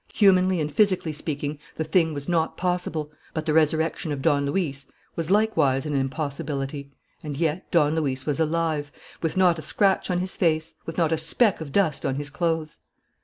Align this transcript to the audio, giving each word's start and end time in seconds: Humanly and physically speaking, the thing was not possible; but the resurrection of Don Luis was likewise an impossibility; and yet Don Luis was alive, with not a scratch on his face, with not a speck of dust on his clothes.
Humanly 0.15 0.59
and 0.59 0.73
physically 0.73 1.13
speaking, 1.13 1.59
the 1.75 1.83
thing 1.83 2.11
was 2.11 2.27
not 2.27 2.57
possible; 2.57 3.11
but 3.35 3.45
the 3.45 3.53
resurrection 3.53 4.11
of 4.11 4.23
Don 4.23 4.47
Luis 4.47 4.87
was 5.15 5.29
likewise 5.29 5.85
an 5.85 5.93
impossibility; 5.93 6.91
and 7.21 7.37
yet 7.37 7.69
Don 7.69 7.93
Luis 7.95 8.25
was 8.25 8.39
alive, 8.39 8.91
with 9.21 9.37
not 9.37 9.59
a 9.59 9.61
scratch 9.61 10.09
on 10.09 10.17
his 10.17 10.35
face, 10.35 10.73
with 10.87 10.97
not 10.97 11.11
a 11.11 11.19
speck 11.19 11.61
of 11.61 11.71
dust 11.71 12.03
on 12.03 12.15
his 12.15 12.31
clothes. 12.31 12.79